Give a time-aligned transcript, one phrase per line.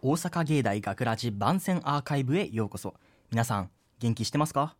[0.00, 2.94] 大阪芸大学ラジ番宣アーカイブへようこそ。
[3.30, 4.74] 皆さん元気してますか？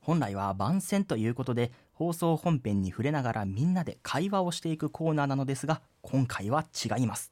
[0.00, 7.30] 本来は番宣ということで放送本編に触れながらみんなで会話をしていくコーナーなのですが今回は違います。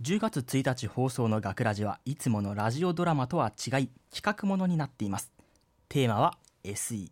[0.00, 5.32] 10月1日放送の学ラジはいつものラジオドラマとは違い企画ものになっています。
[5.90, 7.10] テーマは SE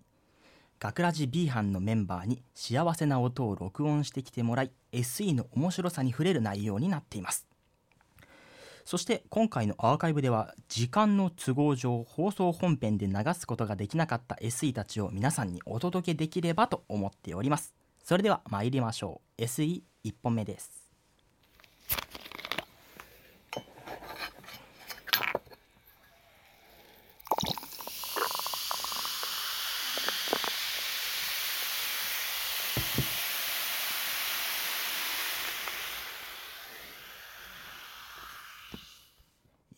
[0.80, 7.46] 学ラジ B 班のメンバーに幸せな音を録音してきてもらい SE の面白さに触れる内容になっています。
[8.84, 17.74] そして今回のアーカイブでは時間の都合上放送本編で流すことができなかった SE たちを皆さんにお届けできればと思っております。
[18.02, 19.42] それでは参りましょう。
[19.42, 19.82] SE1
[20.22, 20.84] 本目です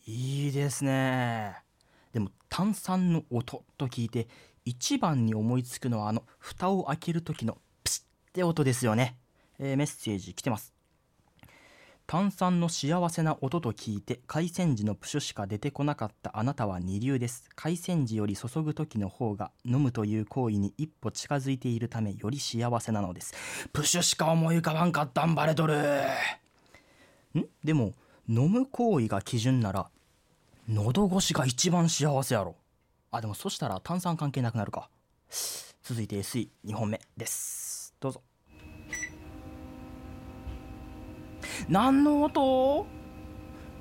[0.09, 1.55] いいですね。
[2.13, 4.27] でも炭酸の音と聞いて
[4.65, 9.17] 一番に思いつくのはあの蓋を開ける時のプシッって音ですよね、
[9.59, 10.73] えーメッセージ来てます。
[12.05, 17.49] 炭酸の幸せな音と聞いて海鮮時のプシュしか出てこなかったあなたは二流です。
[17.55, 23.33] 海鮮時より注ぐ時の方が飲むという行為に一歩近づいているためより幸せなのです。
[23.73, 25.77] プシュしか思い浮かばんかったんバレとる。
[27.35, 27.45] ん？
[27.63, 27.93] でも
[28.29, 29.89] 飲む行為が基準なら
[30.69, 32.55] 喉越しが一番幸せやろ。
[33.09, 34.89] あでもそしたら炭酸関係なくなるか。
[35.81, 37.93] 続いて SE2 本目です。
[38.01, 38.21] どうぞ。
[41.69, 42.85] 何の音？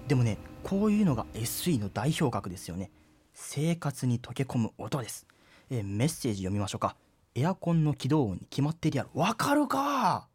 [0.06, 2.92] でもねこういうのが SE の代表格ですよね。
[3.34, 5.26] 生活に溶け込む音です、
[5.70, 6.94] えーメッセージ読みましょうか。
[7.34, 9.10] エアコンの起動音に決まってるやろ。
[9.20, 10.28] わかるか？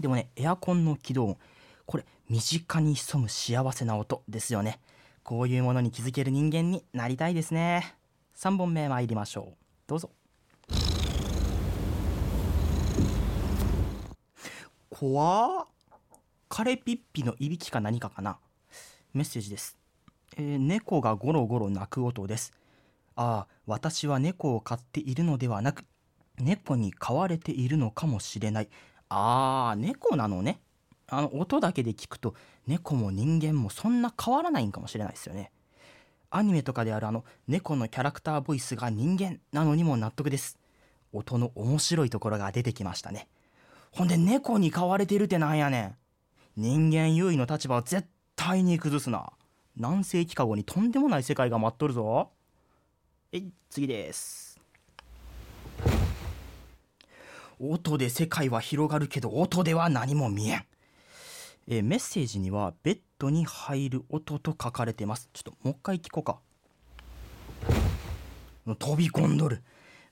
[0.00, 1.36] でもねエアコンの起動音。
[1.84, 4.80] これ身近に潜む幸せな音ですよね。
[5.26, 7.96] こういうものに気づける人間になりたいですね。
[8.36, 9.56] 3本目参りましょう。
[9.88, 10.10] どうぞ。
[14.88, 15.66] 怖
[16.48, 18.38] カレピッピのいびきか何かかな？
[19.14, 19.76] メッセージです、
[20.36, 22.52] えー猫がゴロゴロ鳴く音です。
[23.16, 25.84] ああ私は猫を飼っているのではなく
[26.38, 28.68] 猫に飼われているのかもしれない。
[29.08, 30.60] ああ猫なのね。
[31.08, 32.34] あの音だけで聞くと
[32.66, 35.52] 猫も人間もそんな変わらないんかもしれないですよね。
[36.30, 40.58] アニメとかであるあの猫のキャラクターボイスが人間なのにも納得です。
[41.12, 43.28] 音の面白いところが出てきましたね。
[43.92, 45.96] ほんで猫に飼われてるってなんやねん。
[46.56, 49.32] 人間優位の立場を絶対に崩すな。
[49.76, 52.30] 何世紀か後にとんでもない世界が待っとるぞ。
[53.30, 54.58] えい次です。
[57.58, 60.64] 音で世界は広がるけど音では何も見えん。
[61.68, 65.28] えーメッセージにはベッドに入る音と書かれてます。
[65.32, 66.38] ちょっともう一回聞こうか。
[68.78, 69.62] 飛び込んどる。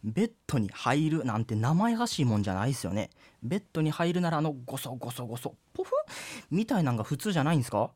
[0.02, 3.10] ベッドに入るなんて名前らしいもんじゃないですよね。
[3.42, 5.92] ベッドに入るならあのゴソゴソゴソポフ
[6.50, 7.90] みたいなんが普通じゃないんですか？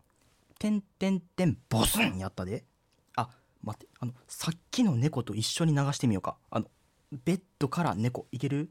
[0.59, 2.65] てんてんてんボスンやったで。
[3.17, 3.29] あ
[3.63, 6.37] 待ってあのさっきの猫と一緒に流してみようか。
[6.51, 6.67] あの
[7.25, 8.71] ベッドから猫いける？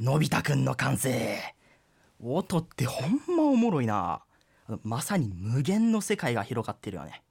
[0.00, 1.40] のび太くんの完成。
[2.22, 4.22] 音ってほんまおもろいな。
[4.84, 7.22] まさに無限の世界が広がってるよね、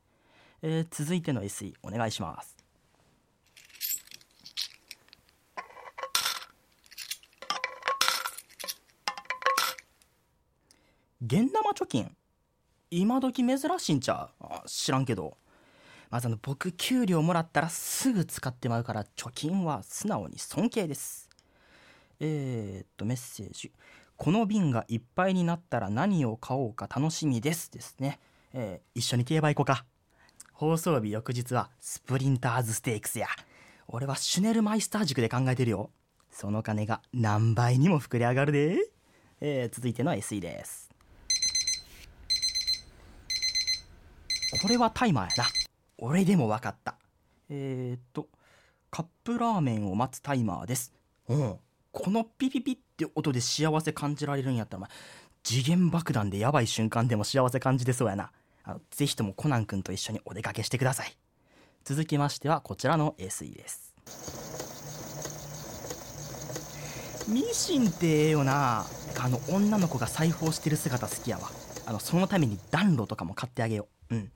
[0.62, 2.58] えー続いての SE お願いします。
[11.26, 12.14] 現生貯金。
[12.92, 14.68] 今時珍しいんちゃう？
[14.68, 15.38] 知らんけど。
[16.10, 21.27] まずあの僕給料もらったらすぐ使ってまうから貯金は素直に尊敬です。
[22.20, 23.72] えー、っとメッセージ。
[24.16, 28.20] この瓶がいっぱいになったら何を買おうか楽しみですですね、
[28.54, 29.86] えー一緒に競馬行こうか。
[30.54, 33.28] 放送日翌日はスプリンターズステークスや。
[33.88, 35.92] 俺はシュネルマイスター塾で考えてるよ。
[36.32, 38.78] その金が何倍にも膨れ上がるで、
[39.40, 40.90] えー続いての SE です。
[44.62, 45.46] これはタイマーやな。
[46.00, 46.96] 俺でも分かった。
[47.50, 48.28] えー、っと
[48.90, 50.92] カップラーメンを待つタイマーです。
[51.28, 51.60] うん。
[51.92, 54.90] このピピピって音で幸せ感じられるんやったらお前
[55.44, 58.32] 次元爆弾でやばい瞬間でも幸せ感じてそうやな。
[58.64, 61.18] あのぜひともコナン君と一緒にお出かけしてください。
[61.86, 63.96] 続きましてはこちらの SE です。
[67.30, 68.86] ミシンってええよな。
[69.20, 71.50] あの女の子が裁縫してる姿好きやわ。
[71.86, 74.16] あのそのために暖炉とかも買ってあげよう。
[74.16, 74.32] うん。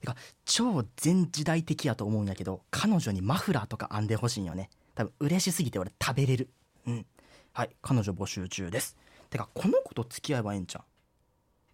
[0.00, 4.70] てか超全時代的やと思うんやけど彼女にマフラーとか編んでほしいんよね。
[4.96, 6.48] 多分嬉しすぎて俺食べれる。
[6.86, 7.06] うん。
[7.52, 8.96] はい彼女募集中です。
[9.30, 10.84] てかこの子と付き合えばええんちゃ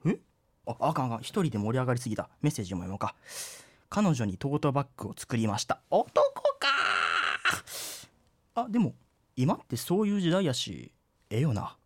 [0.04, 0.10] う？
[0.10, 0.18] え？
[0.66, 1.20] ああかんあかん。
[1.20, 2.28] 一人で盛り上がりすぎた。
[2.42, 3.14] メッセージも読もうか。
[3.90, 5.80] 彼女にトートバッグを作りました。
[5.90, 6.68] 男か
[8.54, 8.94] あでも
[9.36, 10.92] 今ってそういう時代やし
[11.30, 11.76] ええよな。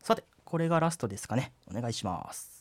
[0.00, 1.52] さてこれがラストですかね。
[1.68, 2.53] お願いします。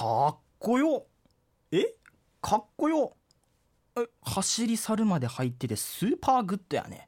[0.00, 1.04] かっこよ。
[1.72, 1.84] え？
[2.40, 3.18] かっこよ。
[4.22, 7.06] 走り去るまで入っててスーパーグッドやね。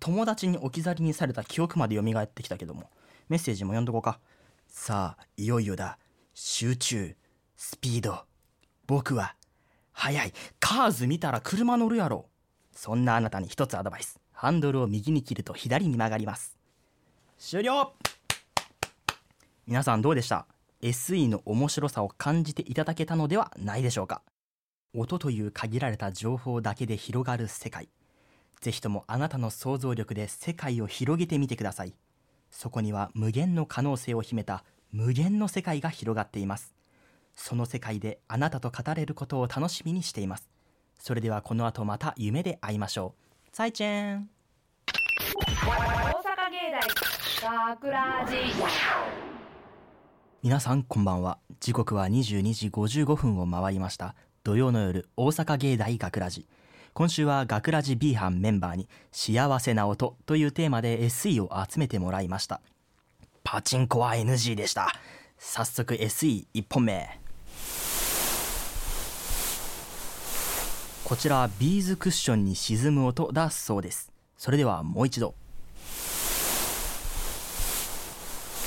[0.00, 2.90] 友達に置き去りにされた記憶まで蘇ってきたけども。
[3.30, 4.20] メッセージも読んどこうか。
[4.68, 5.98] さあいよいよだ。
[6.34, 7.16] 集中。
[7.56, 8.26] スピード。
[8.86, 9.34] 僕は。
[9.92, 10.34] 速い。
[10.60, 12.28] カーズ見たら車乗るやろ。
[12.70, 14.20] そんなあなたに一つアドバイス。
[14.34, 16.54] ハンドルを右に切ると左に曲がります。
[17.38, 17.94] 終了。
[19.66, 20.46] 皆さんどうでした？
[20.82, 24.22] SE の面白さを感じていただけたのではないでしょうか。
[24.94, 27.88] 音という限られた情報だけで広がる世界。
[28.60, 31.94] ぜひともあなたの想像力で世界を広げてみてください。
[32.50, 36.74] そこには無限の可能性を秘めた無限の世界が広がっています。
[37.34, 40.48] その世界であなたと語れることを楽しみにしています。
[40.98, 43.50] それではこの後また夢で会いましょう。
[43.52, 44.28] 再见。
[44.86, 46.70] 大阪芸
[47.42, 48.36] 大学ラジ
[50.42, 51.38] 皆さんこんばんは。
[51.60, 54.14] 時刻は22時55分を回りました。
[54.44, 56.46] 土曜の夜大阪芸大学ラジ。
[56.92, 62.60] 今週は学ラジ B 班メンバーに幸せな音というテーマで SE を集めてもらいました。
[63.44, 64.92] パチンコは NG でした。
[65.38, 67.18] 早速 SE1 本目。
[71.04, 74.12] こちらビーズクッションに沈む音だそうです。
[74.36, 75.34] それではもう一度。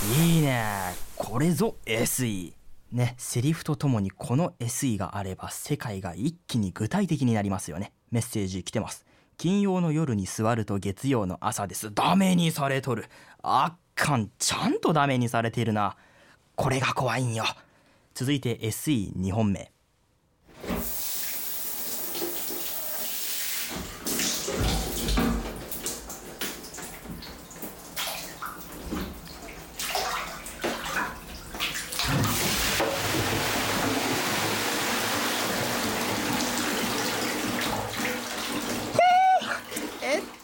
[0.02, 0.94] いいね。
[1.18, 2.54] これぞ SE
[2.94, 7.92] ねセリフとともにこの SE があれば世界が一気に具体的になりますよね。
[8.10, 9.06] メッセージ来てます。
[9.38, 11.94] 金曜の夜に座ると月曜の朝です。
[11.94, 13.06] ダメにされとる。
[13.44, 15.98] あっかんちゃんとダメにされているな。
[16.56, 17.44] これが怖いんよ。
[18.14, 19.72] 続いて SE2 本目。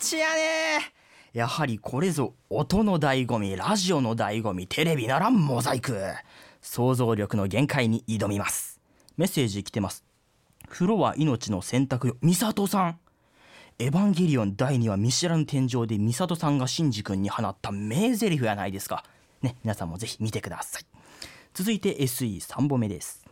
[0.06, 0.94] エッチやね
[1.34, 6.00] やはりこれぞ音の醍醐味ラジオの醍醐味テレビならモザイク。
[6.62, 8.80] 想像力の限界に挑みます。
[9.18, 10.06] メッセージ来てます。
[10.70, 12.18] 風呂は命の選択よ。
[12.22, 13.00] ミサトさん。
[13.80, 19.04] エヴァンゲリオン第2話見知らぬ天井でミサトさんがシンジ君に放った名台詞やないですか。
[19.42, 20.84] ね皆さんもぜひ見てください。
[21.56, 23.26] 続いて SE3 本目です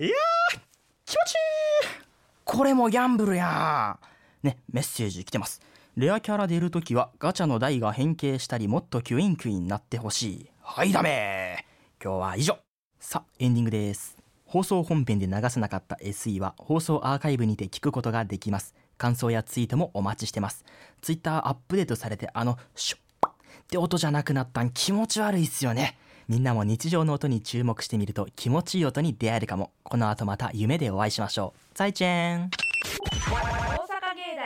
[0.00, 0.60] いやー
[1.04, 2.00] 気持ちいい
[2.46, 3.98] これもギャンブルや。
[4.42, 5.60] ねメッセージ来てます。
[5.96, 10.50] レアキャラ出るときはガチャの台が変形したりもっとキュインキュインになってほしい。
[10.62, 11.66] はいダメ。
[12.02, 12.58] 今日は以上。
[12.98, 14.16] さあエンディングです。
[14.46, 18.74] 放送本編で流せなかった SE は放送アーカイブにて聞くことができます。
[18.96, 20.64] 感想やツイートもお待ちしてます。
[21.02, 23.32] ツイッターアップデートされてあのシュッっ
[23.68, 25.98] て音じゃなくなったん気持ち悪いっすよね。
[26.28, 29.72] みんなも日常の音に注目してみると気持ちいい音に出会えるかも。
[29.82, 31.76] この後また夢でお会いしましょう。
[31.76, 32.50] 再见。
[32.80, 34.36] 大阪芸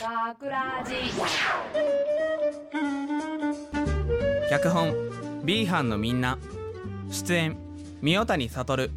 [0.00, 0.94] 大学ラジ
[4.48, 4.94] 脚本
[5.44, 6.38] B 班のみんな。
[7.10, 7.56] 出演
[8.00, 8.90] 三代谷悟。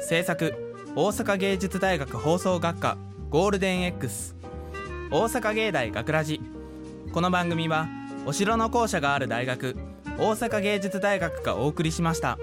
[0.00, 0.54] 制作
[0.96, 2.96] 大阪芸術大学放送学科
[3.28, 4.34] ゴールデン X
[5.10, 6.40] 大阪芸大学ラジ。
[7.12, 7.88] この番組は
[8.24, 9.76] お城の校舎がある大学
[10.18, 12.38] 大阪芸術大学がお送りしました。